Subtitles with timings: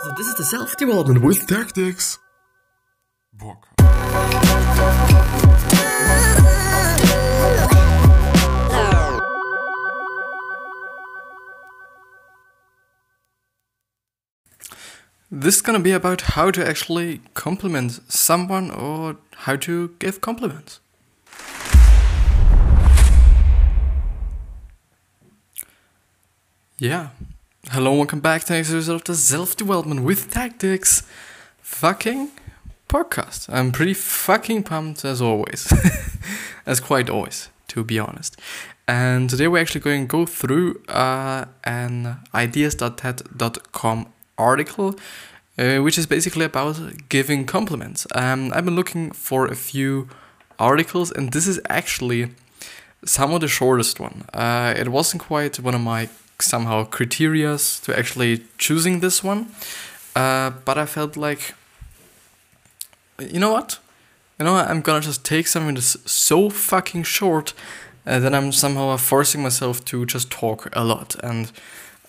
[0.00, 2.18] So this is the self-development with tactics.
[3.32, 3.66] Book.
[15.30, 20.78] This is gonna be about how to actually compliment someone or how to give compliments.
[26.78, 27.08] Yeah.
[27.72, 31.02] Hello, welcome back to the episode of the Self Development with Tactics
[31.60, 32.30] fucking
[32.88, 33.46] podcast.
[33.52, 35.70] I'm pretty fucking pumped as always.
[36.66, 38.40] as quite always, to be honest.
[38.88, 44.06] And today we're actually going to go through uh, an ideas.ted.com
[44.38, 44.94] article,
[45.58, 46.80] uh, which is basically about
[47.10, 48.06] giving compliments.
[48.14, 50.08] Um, I've been looking for a few
[50.58, 52.30] articles, and this is actually
[53.04, 54.24] somewhat the shortest one.
[54.32, 56.08] Uh, it wasn't quite one of my
[56.40, 59.48] somehow criterias to actually choosing this one,
[60.14, 61.54] uh, but I felt like,
[63.18, 63.78] you know what?
[64.38, 67.54] You know, I'm gonna just take something that's so fucking short
[68.06, 71.16] uh, that I'm somehow forcing myself to just talk a lot.
[71.22, 71.50] And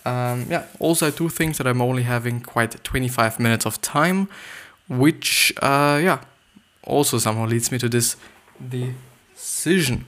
[0.05, 4.29] um, yeah, also I do think that I'm only having quite 25 minutes of time,
[4.87, 6.19] which uh, yeah,
[6.83, 8.15] also somehow leads me to this
[8.69, 10.05] decision.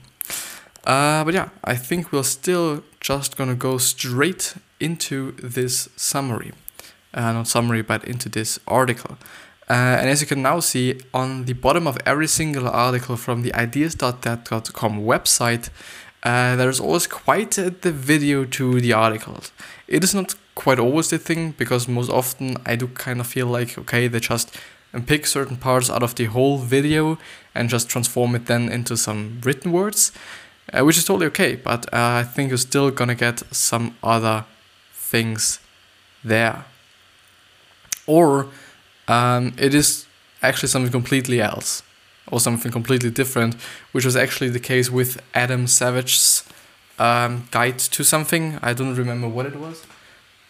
[0.84, 6.52] Uh, but yeah, I think we're still just gonna go straight into this summary.
[7.14, 9.18] Uh, not summary, but into this article.
[9.70, 13.42] Uh, and as you can now see on the bottom of every single article from
[13.42, 15.70] the ideas.ted.com website,
[16.24, 19.52] uh, there's always quite a, the video to the articles.
[19.86, 23.46] It is not quite always the thing because most often I do kind of feel
[23.46, 24.54] like okay, they just
[25.06, 27.18] pick certain parts out of the whole video
[27.54, 30.12] and just transform it then into some written words
[30.72, 31.56] uh, which is totally okay.
[31.56, 34.44] But uh, I think you're still gonna get some other
[34.92, 35.60] things
[36.24, 36.64] there,
[38.06, 38.48] or
[39.08, 40.06] um, it is
[40.42, 41.82] actually something completely else
[42.30, 43.54] or something completely different,
[43.92, 46.44] which was actually the case with Adam Savage's
[46.98, 48.58] um, guide to something.
[48.62, 49.84] I don't remember what it was,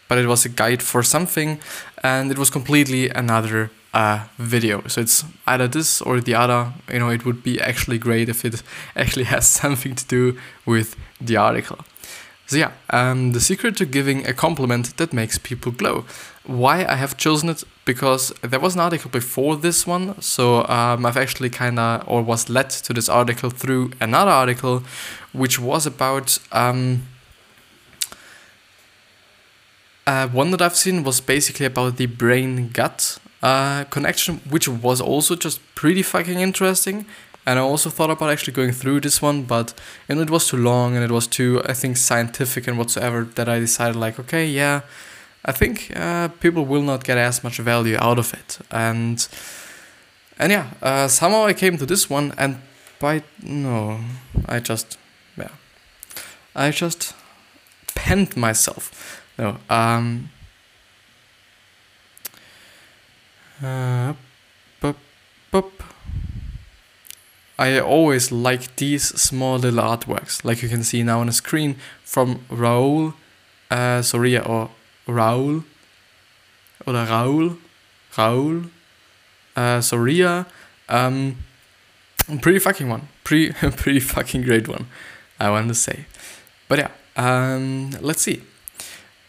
[0.07, 1.59] but it was a guide for something,
[2.03, 4.83] and it was completely another uh, video.
[4.87, 6.73] So it's either this or the other.
[6.91, 8.63] You know, it would be actually great if it
[8.95, 11.79] actually has something to do with the article.
[12.45, 16.05] So yeah, um, the secret to giving a compliment that makes people glow.
[16.45, 21.05] Why I have chosen it because there was an article before this one, so um,
[21.05, 24.83] I've actually kind of or was led to this article through another article,
[25.31, 27.03] which was about um,
[30.05, 35.01] uh, one that I've seen was basically about the brain gut uh, connection, which was
[35.01, 37.05] also just pretty fucking interesting.
[37.45, 39.73] And I also thought about actually going through this one, but
[40.07, 43.25] you know it was too long and it was too I think scientific and whatsoever
[43.35, 44.81] that I decided like okay yeah,
[45.43, 48.59] I think uh, people will not get as much value out of it.
[48.71, 49.27] And
[50.39, 52.61] and yeah, uh, somehow I came to this one and
[52.97, 53.99] by no,
[54.45, 54.97] I just
[55.37, 55.51] yeah,
[56.55, 57.13] I just
[57.93, 59.21] penned myself.
[59.37, 60.29] No, um,
[63.52, 63.52] Uh,
[65.51, 65.83] bup.
[67.57, 71.77] I always like these small little artworks, like you can see now on the screen
[72.03, 73.13] from Raul
[73.69, 74.69] uh, Soria or
[75.07, 75.63] Raul
[76.85, 77.57] or Raul
[78.13, 78.69] Raul
[79.55, 80.45] uh, Soria.
[80.89, 81.37] Um,
[82.41, 84.87] pretty fucking one, pretty pretty fucking great one,
[85.39, 86.05] I want to say.
[86.67, 88.41] But yeah, um, let's see.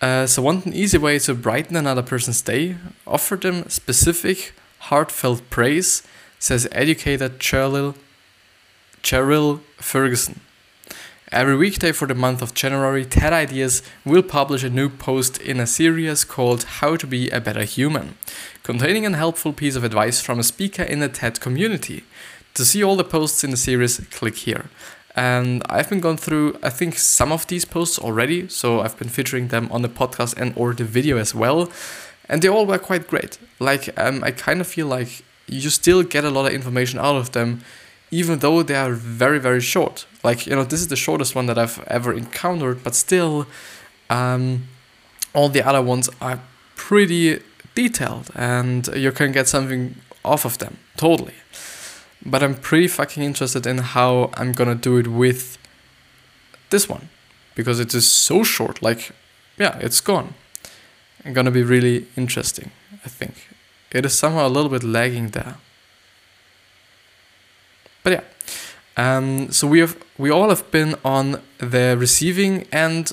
[0.04, 2.76] Uh, so one easy way to brighten another person's day,
[3.06, 4.52] offer them specific,
[4.90, 6.02] heartfelt praise,
[6.38, 7.94] says educator Cheryl,
[9.02, 10.40] Cheryl Ferguson.
[11.32, 15.58] Every weekday for the month of January, TED Ideas will publish a new post in
[15.58, 18.18] a series called How to Be a Better Human,
[18.62, 22.04] containing a helpful piece of advice from a speaker in the TED community.
[22.56, 24.66] To see all the posts in the series, click here.
[25.16, 28.48] And I've been going through, I think, some of these posts already.
[28.48, 31.70] So I've been featuring them on the podcast and or the video as well.
[32.28, 33.38] And they all were quite great.
[33.60, 37.16] Like, um, I kind of feel like you still get a lot of information out
[37.16, 37.62] of them,
[38.10, 40.06] even though they are very, very short.
[40.22, 43.46] Like, you know, this is the shortest one that I've ever encountered, but still,
[44.08, 44.64] um,
[45.34, 46.40] all the other ones are
[46.76, 47.40] pretty
[47.74, 51.34] detailed and you can get something off of them, totally.
[52.26, 55.58] But I'm pretty fucking interested in how I'm gonna do it with
[56.70, 57.08] this one.
[57.54, 59.12] Because it is so short, like,
[59.58, 60.34] yeah, it's gone.
[61.24, 62.70] And gonna be really interesting,
[63.04, 63.48] I think.
[63.92, 65.56] It is somehow a little bit lagging there.
[68.02, 68.22] But yeah.
[68.96, 73.12] Um, so we have we all have been on the receiving end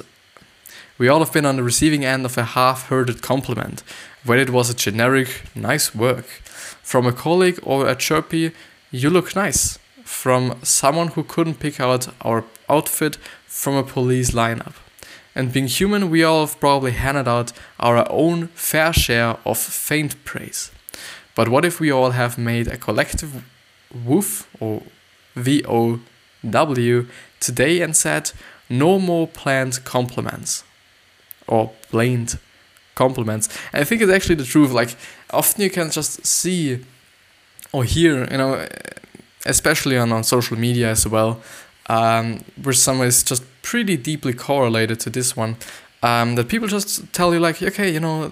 [1.01, 3.81] We all have been on the receiving end of a half hearted compliment,
[4.23, 6.25] whether it was a generic, nice work,
[6.83, 8.51] from a colleague or a chirpy,
[8.91, 13.17] you look nice, from someone who couldn't pick out our outfit
[13.47, 14.73] from a police lineup.
[15.33, 20.21] And being human, we all have probably handed out our own fair share of faint
[20.25, 20.71] praise.
[21.35, 23.45] But what if we all have made a collective
[24.05, 24.83] woof or
[25.35, 26.01] V O
[26.49, 27.07] W
[27.39, 28.31] today and said,
[28.69, 30.63] no more planned compliments
[31.47, 32.37] or blamed
[32.95, 33.47] compliments.
[33.71, 34.71] And I think it's actually the truth.
[34.71, 34.95] Like
[35.29, 36.85] often you can just see
[37.71, 38.67] or here, you know,
[39.45, 41.41] especially on, on social media as well,
[41.87, 45.57] um, where someone is just pretty deeply correlated to this one.
[46.03, 48.31] Um, that people just tell you like, okay, you know,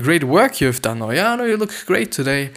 [0.00, 2.50] great work you've done, or yeah, you look great today,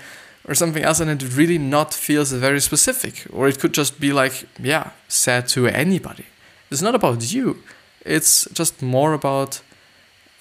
[0.47, 4.13] or something else, and it really not feels very specific, or it could just be
[4.13, 6.25] like, yeah, said to anybody.
[6.69, 7.63] It's not about you.
[8.05, 9.61] It's just more about,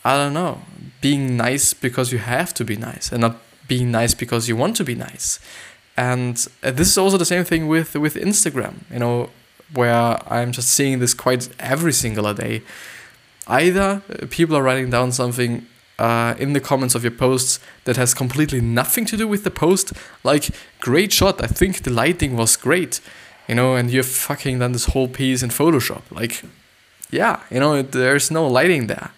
[0.05, 0.63] I don't know,
[1.01, 3.37] being nice because you have to be nice, and not
[3.69, 5.41] being nice because you want to be nice.
[6.01, 8.75] And uh, this is also the same thing with with Instagram.
[8.91, 9.31] You know,
[9.75, 12.63] where I'm just seeing this quite every single day.
[13.47, 15.67] Either uh, people are writing down something
[15.99, 19.51] uh, in the comments of your posts that has completely nothing to do with the
[19.51, 19.93] post,
[20.25, 20.45] like
[20.81, 21.43] great shot.
[21.43, 23.01] I think the lighting was great,
[23.47, 26.03] you know, and you've fucking done this whole piece in Photoshop.
[26.11, 26.43] Like,
[27.11, 29.11] yeah, you know, there's no lighting there.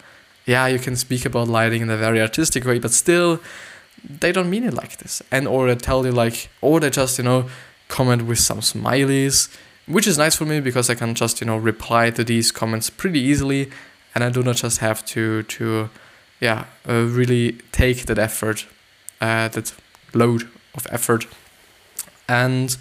[0.45, 3.39] Yeah, you can speak about lighting in a very artistic way, but still,
[4.03, 5.21] they don't mean it like this.
[5.31, 7.49] And or they tell you like, or they just you know
[7.87, 9.49] comment with some smileys
[9.85, 12.89] which is nice for me because I can just you know reply to these comments
[12.89, 13.69] pretty easily,
[14.15, 15.89] and I do not just have to to
[16.39, 18.65] yeah uh, really take that effort,
[19.19, 19.73] uh, that
[20.13, 21.27] load of effort,
[22.27, 22.77] and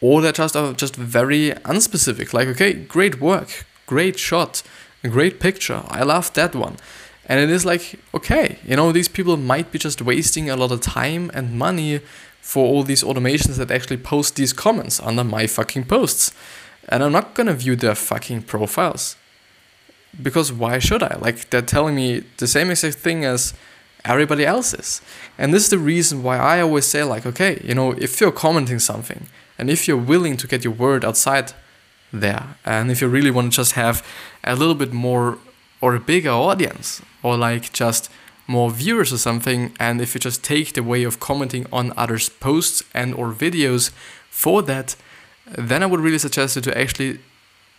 [0.00, 2.32] or they're just are just very unspecific.
[2.32, 4.62] Like okay, great work, great shot,
[5.02, 5.82] great picture.
[5.88, 6.76] I love that one.
[7.26, 10.70] And it is like, okay, you know, these people might be just wasting a lot
[10.70, 12.00] of time and money
[12.40, 16.32] for all these automations that actually post these comments under my fucking posts.
[16.88, 19.16] And I'm not gonna view their fucking profiles.
[20.22, 21.16] Because why should I?
[21.20, 23.52] Like, they're telling me the same exact thing as
[24.04, 25.02] everybody else is.
[25.36, 28.32] And this is the reason why I always say, like, okay, you know, if you're
[28.32, 29.26] commenting something
[29.58, 31.52] and if you're willing to get your word outside
[32.12, 34.06] there, and if you really want to just have
[34.44, 35.38] a little bit more
[35.86, 38.10] or a bigger audience, or like just
[38.46, 42.28] more viewers or something and if you just take the way of commenting on others
[42.28, 43.90] posts and or videos
[44.30, 44.94] for that
[45.70, 47.18] then i would really suggest you to actually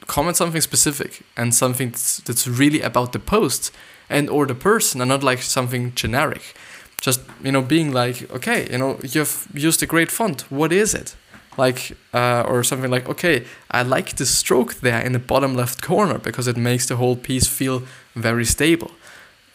[0.08, 3.72] comment something specific and something that's, really about the post
[4.10, 6.56] and or the person and not like something generic.
[7.02, 10.50] Just you know being like okay you know you've used a great font.
[10.50, 11.16] What is it
[11.58, 15.82] like uh, or something like okay i like the stroke there in the bottom left
[15.82, 17.84] corner because it makes the whole piece feel
[18.16, 18.92] very stable.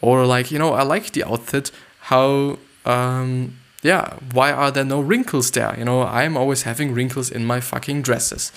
[0.01, 1.71] Or like you know i like the outfit
[2.11, 5.73] how um yeah why are there no wrinkles there?
[5.77, 8.51] You know i'm always having wrinkles in my fucking dresses.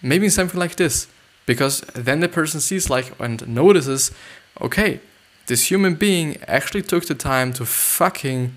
[0.00, 1.08] Maybe something like this
[1.46, 4.12] because then the person sees like and notices
[4.60, 5.00] okay
[5.46, 8.54] this human being actually took the time to fucking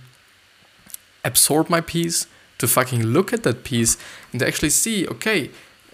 [1.24, 2.28] absorb my piece
[2.60, 3.98] to fucking look at that piece
[4.32, 5.50] and to actually see okay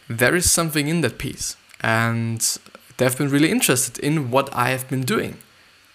[0.10, 2.60] there is something in that piece and
[2.98, 5.38] they've been really interested in what i have been doing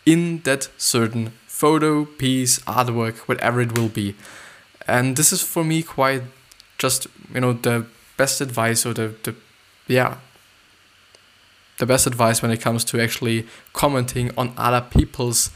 [0.06, 4.14] in that certain photo, piece, artwork, whatever it will be.
[4.86, 6.22] And this is for me quite
[6.78, 9.34] just, you know, the best advice or the, the
[9.86, 10.16] yeah,
[11.78, 15.50] the best advice when it comes to actually commenting on other people's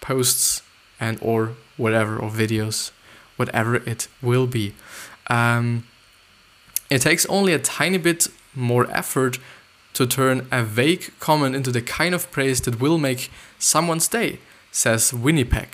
[0.00, 0.62] posts
[0.98, 2.90] and or whatever or videos,
[3.38, 4.74] whatever it will be.
[5.28, 5.84] Um,
[6.90, 9.38] it takes only a tiny bit more effort
[9.94, 14.38] to turn a vague comment into the kind of praise that will make someone's day,
[14.70, 15.68] says Winnipeg.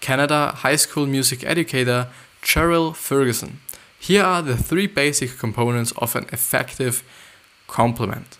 [0.00, 2.08] Canada high school music educator
[2.42, 3.60] Cheryl Ferguson.
[3.98, 7.02] Here are the three basic components of an effective
[7.66, 8.38] compliment.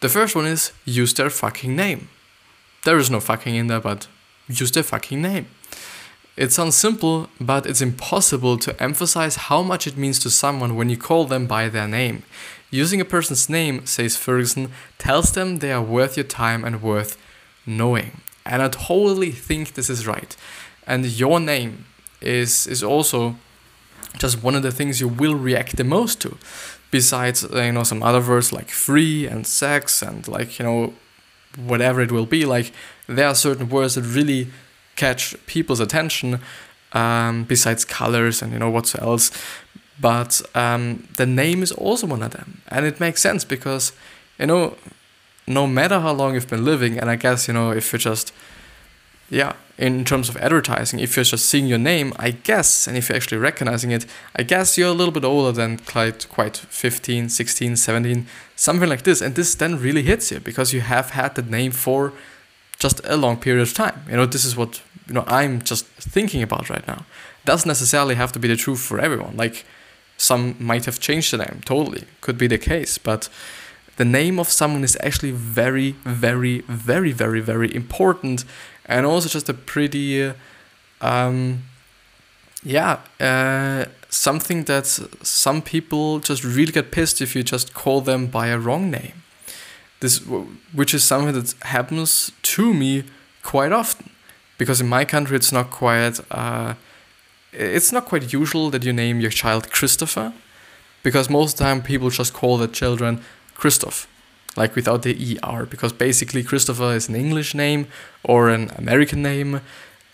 [0.00, 2.08] The first one is use their fucking name.
[2.84, 4.08] There is no fucking in there, but
[4.48, 5.46] use their fucking name.
[6.38, 10.88] It sounds simple, but it's impossible to emphasize how much it means to someone when
[10.88, 12.22] you call them by their name.
[12.70, 17.16] Using a person's name, says Ferguson, tells them they are worth your time and worth
[17.66, 18.20] knowing.
[18.46, 20.36] And I totally think this is right.
[20.86, 21.86] And your name
[22.20, 23.34] is is also
[24.18, 26.38] just one of the things you will react the most to.
[26.92, 30.94] Besides, uh, you know, some other words like free and sex and like, you know,
[31.56, 32.70] whatever it will be, like
[33.08, 34.46] there are certain words that really
[35.04, 36.40] catch people's attention
[36.92, 39.30] um, besides colors and you know what else
[40.00, 43.92] but um, the name is also one of them and it makes sense because
[44.38, 44.76] you know
[45.48, 48.32] no matter how long you've been living, and I guess, you know, if you're just,
[49.30, 53.08] yeah, in terms of advertising, if you're just seeing your name, I guess, and if
[53.08, 54.04] you're actually recognizing it,
[54.36, 58.26] I guess you're a little bit older than quite, quite 15, 16, 17,
[58.56, 59.22] something like this.
[59.22, 62.12] And this then really hits you because you have had the name for
[62.78, 64.02] just a long period of time.
[64.08, 67.04] You know, this is what, you know, I'm just thinking about right now.
[67.44, 69.36] Doesn't necessarily have to be the truth for everyone.
[69.36, 69.64] Like,
[70.16, 72.04] some might have changed the name, totally.
[72.20, 73.28] Could be the case, but
[73.96, 78.44] the name of someone is actually very, very, very, very, very important,
[78.86, 80.32] and also just a pretty,
[81.00, 81.62] um,
[82.62, 88.26] yeah, uh, something that some people just really get pissed if you just call them
[88.26, 89.22] by a wrong name.
[90.00, 90.18] This,
[90.72, 93.04] which is something that happens to me
[93.42, 94.10] quite often,
[94.56, 96.74] because in my country it's not quite, uh,
[97.52, 100.32] it's not quite usual that you name your child Christopher,
[101.02, 103.20] because most of the time people just call their children
[103.54, 104.06] Christoph,
[104.56, 107.86] like without the ER, because basically Christopher is an English name
[108.22, 109.60] or an American name,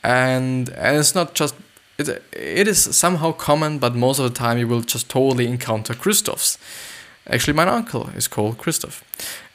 [0.02, 1.54] and and it's not just
[1.98, 5.94] it, it is somehow common, but most of the time you will just totally encounter
[5.94, 6.58] Christophs.
[7.26, 9.02] Actually, my uncle is called Christoph.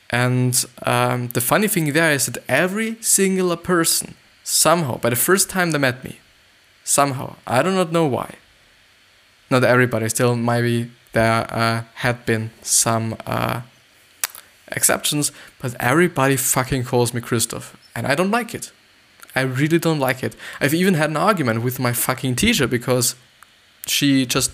[0.10, 5.50] And um, the funny thing there is that every single person, somehow, by the first
[5.50, 6.20] time they met me,
[6.84, 8.36] somehow, I do not know why,
[9.52, 13.62] not everybody, still maybe there uh, had been some uh,
[14.72, 18.72] exceptions, but everybody fucking calls me Christoph, and I don't like it.
[19.36, 20.36] I really don't like it.
[20.60, 23.16] I've even had an argument with my fucking teacher because
[23.86, 24.52] she just,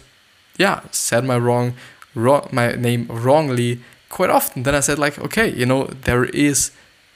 [0.57, 1.75] yeah, said my wrong,
[2.13, 4.63] wrong my name wrongly quite often.
[4.63, 6.71] Then I said like, okay, you know, there is,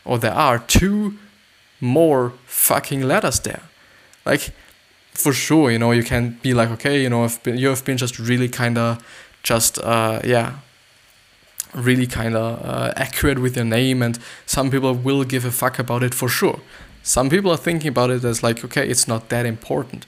[0.05, 1.15] or there are two
[1.81, 3.61] more fucking letters there.
[4.25, 4.51] Like,
[5.13, 7.83] for sure, you know, you can be like, okay, you know, I've been, you have
[7.83, 9.03] been just really kind of,
[9.43, 10.59] just uh, yeah,
[11.73, 15.79] really kind of uh, accurate with your name, and some people will give a fuck
[15.79, 16.59] about it for sure.
[17.03, 20.05] Some people are thinking about it as like, okay, it's not that important,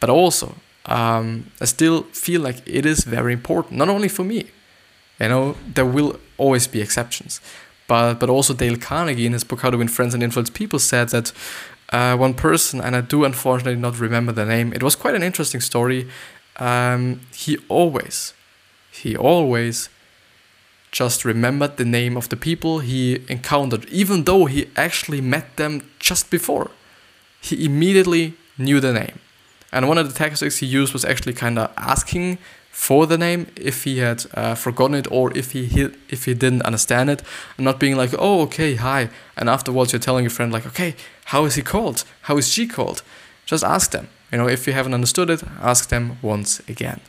[0.00, 4.46] but also, um, I still feel like it is very important, not only for me.
[5.20, 7.40] You know, there will always be exceptions,
[7.86, 10.78] but but also Dale Carnegie in his book How to Win Friends and Influence People
[10.78, 11.32] said that
[11.92, 14.72] uh, one person, and I do unfortunately not remember the name.
[14.72, 16.08] It was quite an interesting story.
[16.56, 18.34] Um, he always,
[18.90, 19.88] he always
[20.90, 25.90] just remembered the name of the people he encountered, even though he actually met them
[25.98, 26.70] just before.
[27.40, 29.18] He immediately knew the name.
[29.72, 32.38] And one of the tactics he used was actually kind of asking
[32.72, 36.34] for the name if he had uh, forgotten it or if he, he if he
[36.34, 37.22] didn't understand it,
[37.56, 40.96] and not being like, "Oh, okay, hi," and afterwards you're telling your friend like, "Okay,
[41.26, 42.04] how is he called?
[42.22, 43.02] How is she called?"
[43.44, 44.08] Just ask them.
[44.32, 47.00] You know, if you haven't understood it, ask them once again.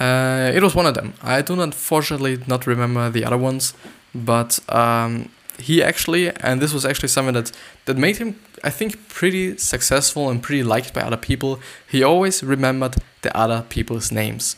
[0.00, 1.12] Uh, it was one of them.
[1.22, 3.74] I do not, fortunately, not remember the other ones,
[4.14, 7.52] but um, he actually, and this was actually something that
[7.84, 11.60] that made him, I think, pretty successful and pretty liked by other people.
[11.86, 14.56] He always remembered the other people's names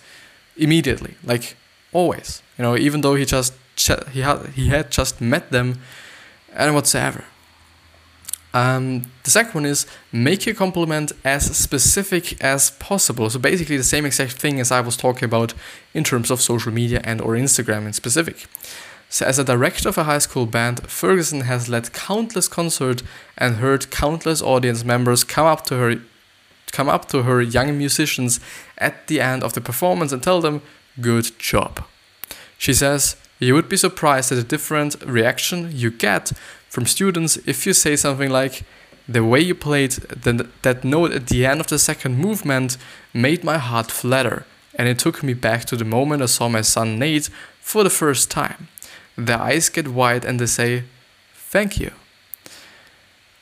[0.56, 1.56] immediately, like
[1.92, 2.42] always.
[2.58, 3.54] You know, even though he just
[4.12, 5.80] he had he had just met them,
[6.54, 7.24] and whatsoever.
[8.52, 13.30] Um, the second one is make your compliment as specific as possible.
[13.30, 15.54] So basically the same exact thing as I was talking about
[15.94, 18.48] in terms of social media and or Instagram in specific.
[19.08, 23.02] So as a director of a high school band, Ferguson has led countless concerts
[23.38, 26.00] and heard countless audience members come up to her
[26.70, 28.40] come up to her young musicians
[28.78, 30.62] at the end of the performance and tell them,
[31.00, 31.84] good job.
[32.58, 36.32] She says, you would be surprised at the different reaction you get
[36.68, 38.64] from students if you say something like,
[39.08, 42.76] the way you played the, that note at the end of the second movement
[43.12, 44.44] made my heart flutter,
[44.76, 47.28] and it took me back to the moment I saw my son Nate
[47.60, 48.68] for the first time.
[49.16, 50.84] Their eyes get wide and they say,
[51.34, 51.90] Thank you.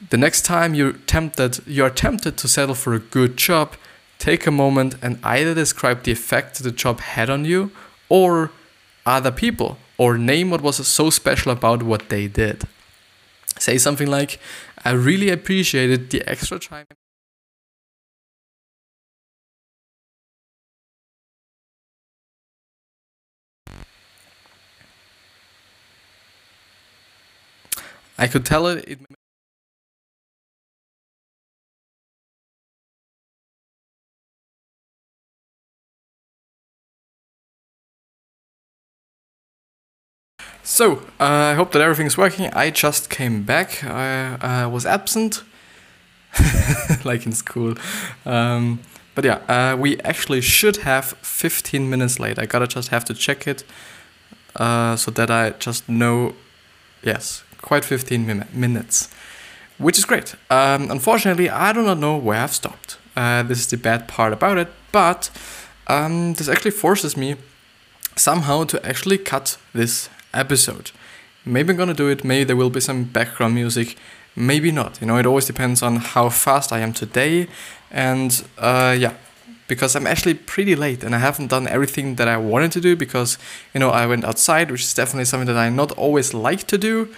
[0.01, 3.75] The next time you're tempted, you are tempted to settle for a good job,
[4.21, 7.73] take a moment and either describe the effect the job had on you
[8.09, 8.53] or
[9.05, 12.63] other people, or name what was so special about what they did.
[13.59, 14.39] Say something like,
[14.85, 16.87] I really appreciated the extra time.
[28.17, 28.85] I could tell it.
[28.89, 29.18] it
[40.79, 42.53] So, uh, I hope that everything's working.
[42.55, 43.83] I just came back.
[43.83, 45.43] I uh, was absent,
[47.05, 47.75] like in school.
[48.25, 48.79] Um,
[49.17, 52.39] but yeah, uh, we actually should have 15 minutes late.
[52.39, 53.65] I gotta just have to check it
[54.55, 56.37] uh, so that I just know
[57.03, 59.09] Yes, quite 15 min- minutes,
[59.79, 60.37] which is great.
[60.49, 62.99] Um, unfortunately, I do not know where I've stopped.
[63.17, 65.29] Uh, this is the bad part about it, but
[65.89, 67.35] um, this actually forces me
[68.15, 70.91] somehow to actually cut this episode.
[71.45, 73.97] Maybe I'm gonna do it, maybe there will be some background music,
[74.37, 75.01] maybe not.
[75.01, 77.49] You know, it always depends on how fast I am today,
[77.91, 79.15] and uh, yeah,
[79.69, 82.97] because I'm actually pretty late and I haven't done everything that I wanted to do
[82.97, 83.39] because
[83.75, 86.79] you know I went outside, which is definitely something that I not always like to
[86.79, 87.15] do,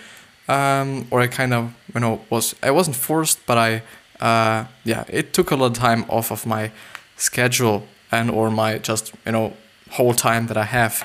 [0.48, 3.82] um, or I kind of you know was I wasn't forced, but I
[4.20, 6.72] uh, yeah it took a lot of time off of my
[7.16, 9.54] schedule and or my just you know
[9.92, 11.04] whole time that I have,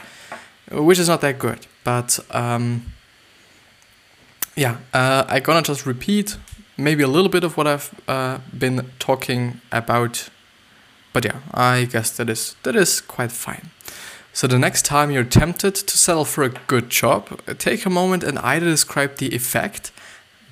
[0.71, 1.67] which is not that good.
[1.85, 2.91] But um,
[4.57, 6.37] yeah, uh, I'm gonna just repeat
[6.77, 10.29] maybe a little bit of what I've uh, been talking about.
[11.13, 13.69] But yeah, I guess that is that is quite fine.
[14.33, 18.21] So the next time you're tempted to settle for a good job, take a moment
[18.21, 19.93] and either describe the effect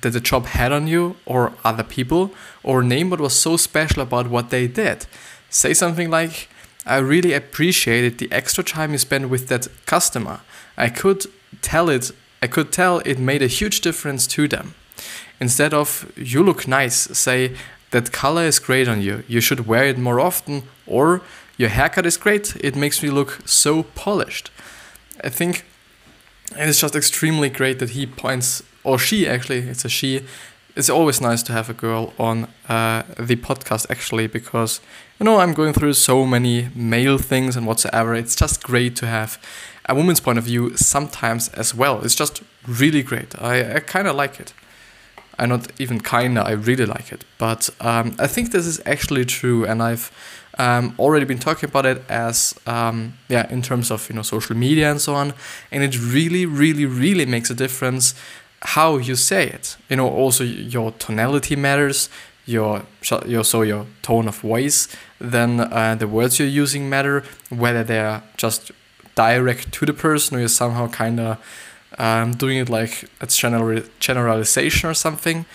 [0.00, 2.30] that the job had on you or other people,
[2.62, 5.04] or name what was so special about what they did.
[5.50, 6.48] Say something like,
[6.86, 10.40] I really appreciated the extra time you spent with that customer.
[10.76, 11.26] I could
[11.62, 12.12] tell it
[12.42, 14.74] I could tell it made a huge difference to them.
[15.40, 17.56] Instead of you look nice, say
[17.90, 19.24] that color is great on you.
[19.26, 21.22] You should wear it more often or
[21.56, 22.54] your haircut is great.
[22.56, 24.50] It makes me look so polished.
[25.22, 25.64] I think
[26.58, 30.20] it is just extremely great that he points or she actually, it's a she.
[30.76, 34.80] It's always nice to have a girl on uh, the podcast actually because
[35.18, 38.14] you know I'm going through so many male things and whatsoever.
[38.14, 39.38] It's just great to have
[39.86, 42.04] a woman's point of view sometimes as well.
[42.04, 43.40] It's just really great.
[43.40, 44.54] I, I kind of like it.
[45.38, 47.24] I'm not even kinda, I really like it.
[47.38, 50.10] But um, I think this is actually true, and I've
[50.58, 54.56] um, already been talking about it as um, yeah, in terms of you know social
[54.56, 55.34] media and so on.
[55.72, 58.14] And it really, really, really makes a difference
[58.62, 59.76] how you say it.
[59.88, 62.08] You know, also your tonality matters.
[62.46, 62.82] Your,
[63.24, 67.24] your so your tone of voice, then uh, the words you're using matter.
[67.48, 68.70] Whether they're just
[69.14, 71.38] direct to the person or you're somehow kind of
[71.98, 75.46] um, doing it like it's general generalization or something.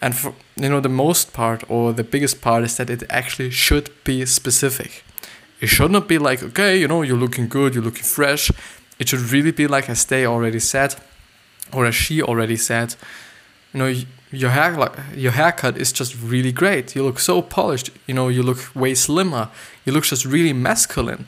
[0.00, 3.50] And for you know the most part or the biggest part is that it actually
[3.50, 5.04] should be specific.
[5.60, 8.50] It should not be like okay you know you're looking good you're looking fresh.
[8.98, 10.94] It should really be like as they already said
[11.72, 12.94] or as she already said
[13.72, 13.94] you know
[14.32, 16.94] your hair like your haircut is just really great.
[16.94, 17.90] You look so polished.
[18.06, 19.48] You know you look way slimmer.
[19.84, 21.26] You look just really masculine.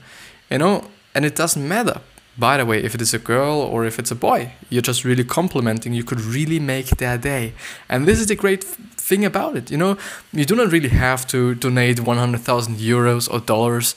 [0.51, 2.01] You know and it doesn't matter,
[2.37, 4.53] by the way, if it is a girl or if it's a boy.
[4.71, 5.93] You're just really complimenting.
[5.93, 7.53] You could really make their day.
[7.89, 9.71] And this is the great thing about it.
[9.71, 9.99] You know,
[10.33, 13.97] you do not really have to donate 100,000 euros or dollars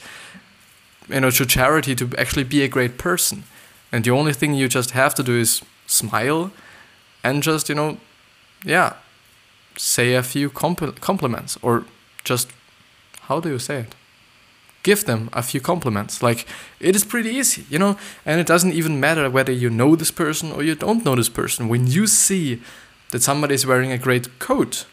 [1.10, 3.44] you know, to charity to actually be a great person.
[3.92, 6.52] And the only thing you just have to do is smile
[7.24, 7.98] and just, you know,
[8.64, 8.94] yeah,
[9.78, 11.86] say a few compl- compliments or
[12.24, 12.50] just,
[13.22, 13.96] how do you say it?
[14.84, 16.24] Give them a few compliments.
[16.24, 16.46] Like
[16.80, 20.12] it is pretty easy, you know, and it doesn't even matter whether you know this
[20.12, 21.70] person or you don't know this person.
[21.70, 22.62] When you see
[23.12, 24.86] that somebody is wearing a great coat,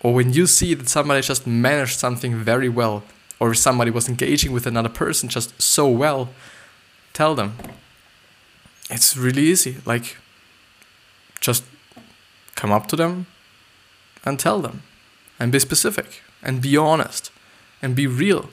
[0.00, 3.02] or when you see that somebody just managed something very well,
[3.40, 6.30] or somebody was engaging with another person just so well,
[7.12, 7.56] tell them.
[8.90, 9.76] It's really easy.
[9.84, 10.16] Like
[11.40, 11.64] just
[12.54, 13.26] come up to them
[14.24, 14.82] and tell them
[15.38, 17.30] and be specific and be honest
[17.82, 18.48] and be real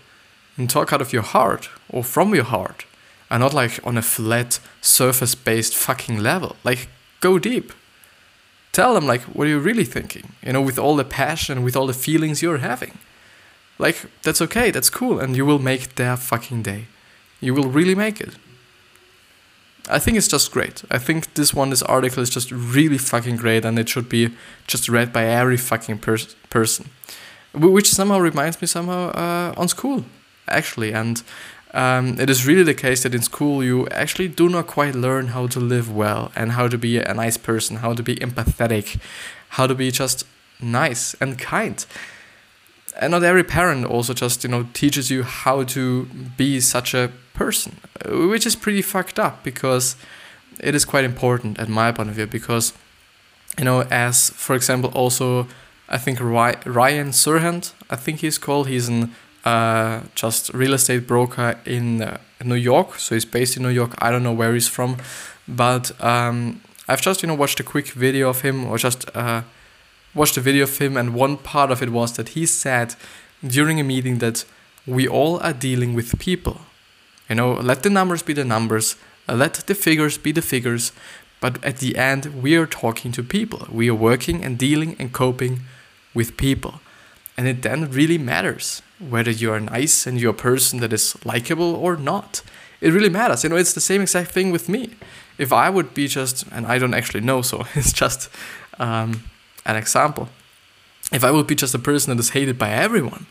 [0.62, 2.86] and talk out of your heart or from your heart
[3.32, 6.56] and not like on a flat surface based fucking level.
[6.64, 6.88] Like
[7.20, 7.74] go deep.
[8.72, 11.76] Tell them like what are you really thinking you know with all the passion with
[11.76, 13.00] all the feelings you're having.
[13.80, 16.86] Like that's okay that's cool and you will make their fucking day.
[17.40, 18.36] You will really make it.
[19.90, 20.84] I think it's just great.
[20.92, 24.30] I think this one this article is just really fucking great and it should be
[24.68, 26.86] just read by every fucking pers- person.
[27.54, 30.06] Which somehow reminds me somehow uh, on school
[30.52, 30.94] actually.
[30.94, 31.24] And
[31.74, 35.28] um, it is really the case that in school you actually do not quite learn
[35.28, 39.00] how to live well and how to be a nice person, how to be empathetic,
[39.50, 40.26] how to be just
[40.62, 41.86] nice and kind.
[43.00, 47.12] And not every parent also just, you know, teaches you how to be such a
[47.34, 49.96] person, which is pretty fucked up because
[50.60, 52.74] it is quite important at my point of view because,
[53.58, 55.48] you know, as for example, also
[55.88, 59.14] I think Ryan Serhant, I think he's called, he's an
[59.46, 63.00] uh, just real estate broker in uh, New York.
[63.00, 63.96] So he's based in New York.
[64.00, 64.98] I don't know where he's from,
[65.48, 69.42] but um, I've just you know watched a quick video of him or just uh,
[70.14, 72.96] watched a video of him, and one part of it was that he said
[73.46, 74.46] during a meeting that
[74.86, 76.62] we all are dealing with people.
[77.30, 78.96] You know, let the numbers be the numbers,
[79.28, 80.92] let the figures be the figures,
[81.42, 83.68] But at the end, we are talking to people.
[83.70, 85.62] We are working and dealing and coping
[86.14, 86.82] with people.
[87.38, 91.18] And it then really matters whether you are nice and you're a person that is
[91.26, 92.42] likable or not.
[92.82, 93.44] It really matters.
[93.44, 94.92] You know, it's the same exact thing with me.
[95.38, 98.30] If I would be just, and I don't actually know, so it's just
[98.80, 99.24] um,
[99.66, 100.30] an example.
[101.12, 103.26] If I would be just a person that is hated by everyone,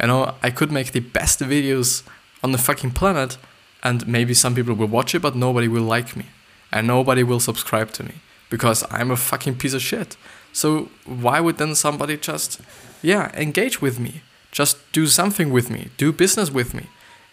[0.00, 2.02] you know, I could make the best videos
[2.42, 3.38] on the fucking planet,
[3.82, 6.26] and maybe some people will watch it, but nobody will like me,
[6.72, 8.14] and nobody will subscribe to me
[8.48, 10.16] because I'm a fucking piece of shit.
[10.56, 12.62] So why would then somebody just,
[13.02, 14.22] yeah, engage with me?
[14.52, 16.84] Just do something with me, do business with me,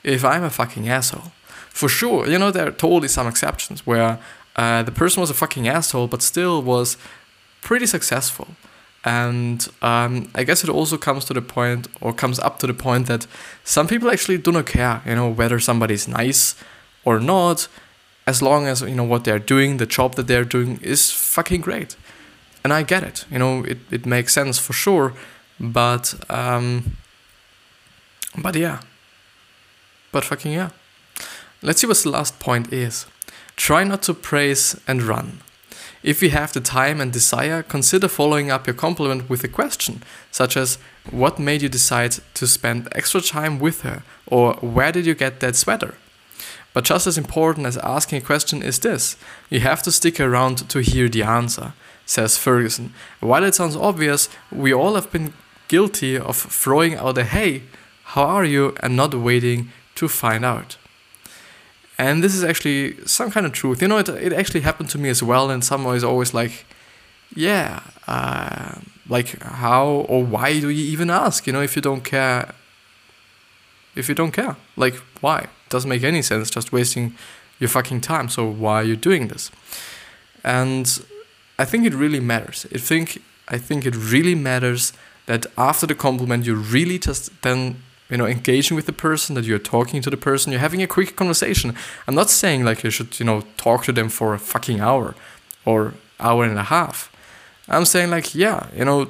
[0.04, 1.32] if I'm a fucking asshole.
[1.70, 4.20] For sure, you know, there are totally some exceptions where
[4.58, 6.98] uh, the person was a fucking asshole, but still was
[7.62, 8.48] pretty successful.
[9.06, 12.74] And um, I guess it also comes to the point, or comes up to the
[12.74, 13.26] point that
[13.64, 16.56] some people actually do not care, you know, whether somebody's nice
[17.06, 17.70] or not,
[18.28, 21.62] as long as you know what they're doing, the job that they're doing is fucking
[21.62, 21.96] great.
[22.64, 25.14] And I get it, you know, it, it makes sense for sure,
[25.60, 26.98] but um,
[28.38, 28.80] but yeah,
[30.12, 30.70] but fucking yeah.
[31.62, 33.06] Let's see what the last point is.
[33.56, 35.42] Try not to praise and run.
[36.04, 40.04] If you have the time and desire, consider following up your compliment with a question,
[40.32, 40.78] such as
[41.10, 44.04] What made you decide to spend extra time with her?
[44.28, 45.96] or Where did you get that sweater?
[46.74, 49.16] But just as important as asking a question is this
[49.50, 51.74] you have to stick around to hear the answer,
[52.06, 52.94] says Ferguson.
[53.20, 55.34] While it sounds obvious, we all have been
[55.68, 57.64] guilty of throwing out a hey,
[58.04, 60.78] how are you, and not waiting to find out.
[61.98, 63.82] And this is actually some kind of truth.
[63.82, 65.50] You know, it, it actually happened to me as well.
[65.50, 66.66] And someone is always like,
[67.36, 71.46] yeah, uh, like how or why do you even ask?
[71.48, 72.54] You know, if you don't care,
[73.96, 75.40] if you don't care, like why?
[75.40, 76.50] It doesn't make any sense.
[76.50, 77.16] Just wasting
[77.60, 78.28] your fucking time.
[78.30, 79.52] So why are you doing this?
[80.44, 81.06] And
[81.58, 82.66] I think it really matters.
[82.74, 84.94] I think I think it really matters
[85.26, 89.46] that after the compliment, you really just then you know engaging with the person that
[89.46, 91.76] you're talking to the person you're having a quick conversation.
[92.08, 95.16] I'm not saying like you should you know talk to them for a fucking hour
[95.66, 97.12] or hour and a half.
[97.68, 99.10] I'm saying like yeah you know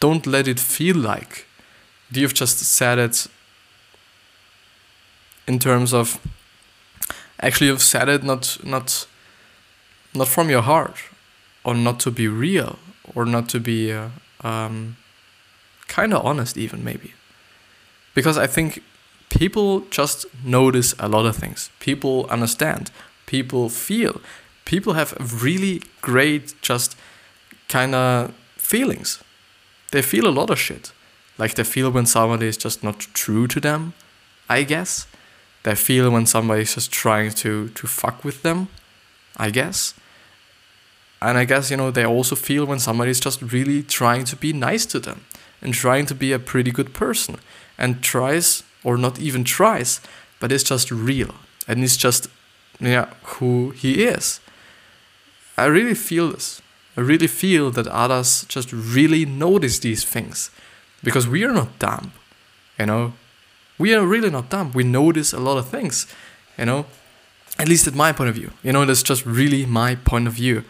[0.00, 1.46] don't let it feel like
[2.10, 3.26] you've just said it
[5.46, 6.18] in terms of
[7.40, 9.06] actually you've said it not not
[10.14, 10.96] not from your heart
[11.64, 12.78] or not to be real
[13.14, 14.08] or not to be uh,
[14.42, 14.96] um,
[15.88, 17.12] kind of honest even maybe
[18.14, 18.82] because I think
[19.30, 21.70] people just notice a lot of things.
[21.80, 22.90] People understand.
[23.26, 24.20] People feel.
[24.64, 26.96] People have really great, just
[27.68, 29.22] kind of feelings.
[29.90, 30.92] They feel a lot of shit.
[31.38, 33.94] Like they feel when somebody is just not true to them,
[34.48, 35.06] I guess.
[35.62, 38.68] They feel when somebody is just trying to, to fuck with them,
[39.36, 39.94] I guess.
[41.22, 44.36] And I guess, you know, they also feel when somebody is just really trying to
[44.36, 45.24] be nice to them
[45.60, 47.36] and trying to be a pretty good person
[47.78, 50.00] and tries, or not even tries,
[50.40, 51.34] but is just real
[51.68, 52.28] and is just
[52.80, 54.40] yeah, who he is.
[55.56, 56.60] I really feel this.
[56.96, 60.50] I really feel that others just really notice these things
[61.02, 62.12] because we are not dumb,
[62.78, 63.12] you know.
[63.78, 64.72] We are really not dumb.
[64.72, 66.06] We notice a lot of things,
[66.58, 66.86] you know.
[67.58, 70.34] At least at my point of view, you know, that's just really my point of
[70.34, 70.64] view.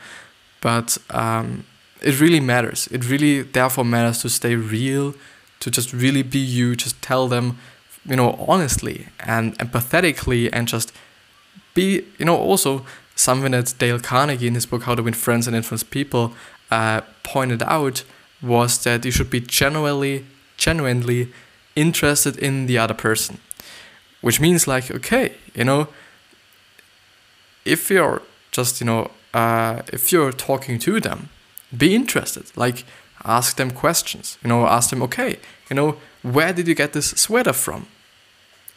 [0.62, 1.64] But um,
[2.01, 2.87] it really matters.
[2.87, 5.14] It really, therefore, matters to stay real
[5.61, 7.59] to just really be you, just tell them,
[8.05, 10.92] you know, honestly and empathetically and just
[11.75, 15.46] be, you know, also something that Dale Carnegie in his book How to Win Friends
[15.46, 16.33] and Influence People
[16.70, 18.03] uh, pointed out
[18.42, 21.33] was that you should be genuinely, genuinely
[21.77, 23.38] interested in the other person.
[24.20, 25.88] Which means like, okay, you know,
[27.64, 31.29] if you're just, you know, uh, if you're talking to them,
[31.77, 32.51] be interested.
[32.57, 32.85] Like,
[33.25, 34.38] ask them questions.
[34.42, 35.38] You know ask them okay
[35.71, 37.87] you know where did you get this sweater from?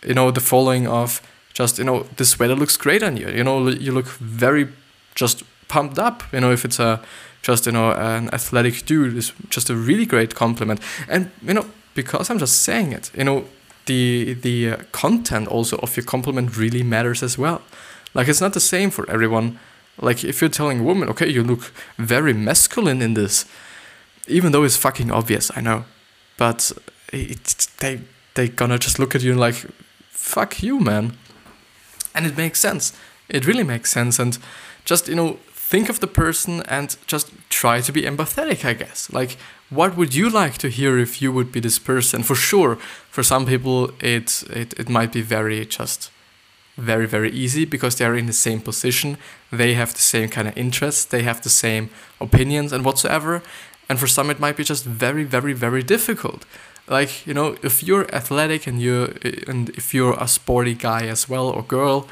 [0.06, 1.22] You know the following of
[1.54, 3.30] just you know this sweater looks great on you.
[3.30, 4.70] You know you look very
[5.16, 7.02] just pumped up you know if it's a
[7.42, 10.80] just you know an athletic dude is just a really great compliment.
[11.08, 11.66] And you know
[11.96, 13.46] because i'm just saying it you know
[13.86, 17.62] the the uh, content also of your compliment really matters as well.
[18.14, 19.60] Like it's not the same for everyone
[20.02, 23.46] like if you're telling a woman okay you look very masculine in this
[24.28, 25.86] even though it's fucking obvious, I know,
[26.38, 26.72] but
[27.14, 28.02] it, they
[28.34, 29.56] they gonna just look at you and like,
[30.10, 31.18] fuck you, man,
[32.14, 32.94] and it makes sense.
[33.30, 34.38] It really makes sense, and
[34.84, 39.12] just you know think of the person and just try to be empathetic i guess.
[39.12, 39.38] Like
[39.72, 42.22] what would you like to hear if you would be this person?
[42.22, 42.76] For sure
[43.10, 46.12] for some people it it, it might be very just
[46.78, 49.18] very, very easy because they're in the same position.
[49.56, 51.06] They have the same kind of interests.
[51.06, 51.90] They have the same
[52.20, 53.42] opinions and whatsoever.
[53.90, 56.46] And for some, it might be just very, very, very difficult.
[56.88, 59.16] Like, you know, if you're athletic and you
[59.48, 62.08] and if you're a sporty guy as well or girl,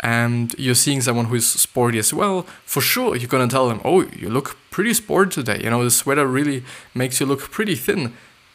[0.00, 4.02] and you're seeing someone who's sporty as well, for sure you're gonna tell them, "Oh,
[4.02, 5.60] you look pretty sporty today.
[5.62, 8.12] You know, the sweater really makes you look pretty thin."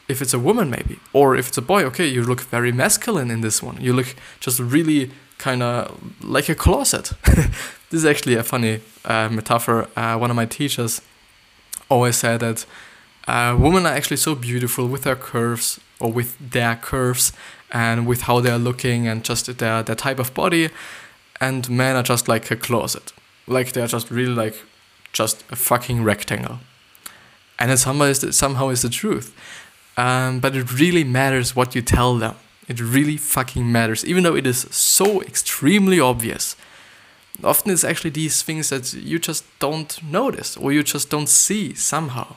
[0.07, 3.31] If it's a woman, maybe, or if it's a boy, okay, you look very masculine
[3.31, 3.77] in this one.
[3.81, 7.13] You look just really kind of like a closet.
[7.95, 9.87] this is actually a funny uh, metaphor.
[9.95, 11.01] Uh, one of my teachers
[11.89, 12.65] always said that
[13.25, 17.31] uh, women are actually so beautiful with their curves or with their curves
[17.71, 20.71] and with how they're looking and just their, their type of body
[21.39, 23.13] and men are just like a closet.
[23.47, 24.61] Like they're just really like
[25.13, 26.59] just a fucking rectangle.
[27.57, 29.33] And it somehow is the, somehow is the truth.
[29.95, 32.35] Um, but it really matters what you tell them.
[32.67, 36.57] It really fucking matters, even though it is so extremely obvious.
[37.43, 41.73] Often it's actually these things that you just don't notice or you just don't see
[41.73, 42.35] somehow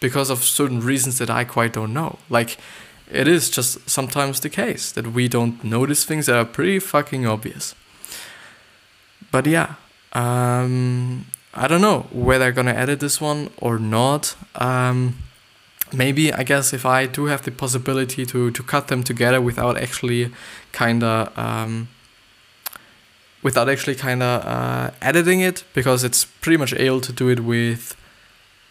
[0.00, 2.18] because of certain reasons that I quite don't know.
[2.28, 2.58] Like,
[3.10, 7.26] it is just sometimes the case that we don't notice things that are pretty fucking
[7.26, 7.74] obvious
[9.34, 9.74] but yeah,
[10.12, 14.36] um, I don't know whether I'm gonna edit this one or not.
[14.54, 15.16] Um,
[15.92, 19.76] maybe I guess if I do have the possibility to to cut them together without
[19.76, 20.30] actually
[20.70, 21.88] kinda um,
[23.44, 27.96] without actually kinda uh, editing it because it's pretty much able to do it with.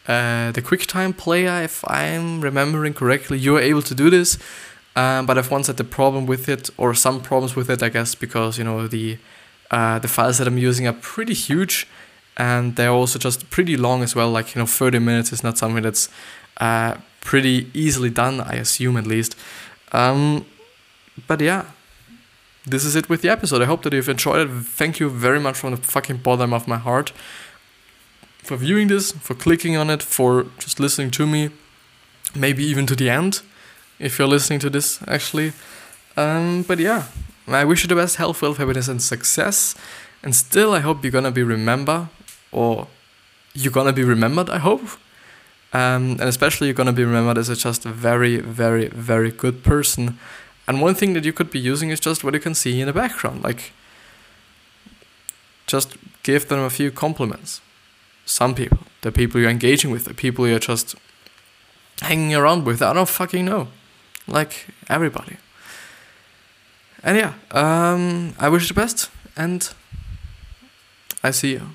[0.06, 4.38] Uh, the QuickTime player, if I'm remembering correctly, you are able to do this.
[4.98, 7.88] Um, but I've once had the problem with it, or some problems with it, I
[7.88, 9.18] guess, because you know the
[9.72, 11.88] uh, the files that I'm using are pretty huge
[12.38, 14.30] and they're also just pretty long as well.
[14.30, 16.10] Like, you know, 30 minutes is not something that's
[16.58, 19.36] uh, pretty easily done, I assume at least.
[19.92, 20.46] Um,
[21.28, 21.66] but yeah,
[22.66, 23.62] this is it with the episode.
[23.62, 24.54] I hope that you've enjoyed it.
[24.64, 27.12] Thank you very much from the fucking bottom of my heart
[28.44, 31.50] for viewing this, for clicking on it, for just listening to me,
[32.36, 33.42] maybe even to the end
[34.00, 35.54] if you're listening to this actually.
[36.18, 37.06] Um, but yeah,
[37.48, 39.76] I wish you the best health, wealth, happiness, and success.
[40.22, 42.08] And still, I hope you're gonna be remembered,
[42.52, 42.88] or
[43.54, 44.50] you're gonna be remembered.
[44.50, 44.84] I hope,
[45.74, 49.64] um, and especially you're gonna be remembered as a just a very, very, very good
[49.64, 50.20] person.
[50.68, 52.88] And one thing that you could be using is just what you can see in
[52.88, 53.74] the background, like
[55.68, 57.62] just give them a few compliments.
[58.26, 60.96] Some people, the people you're engaging with, the people you're just
[62.02, 63.68] hanging around with, I don't fucking know.
[64.28, 65.38] Like everybody.
[67.04, 69.70] And yeah, um, I wish you the best, and
[71.22, 71.72] I see you.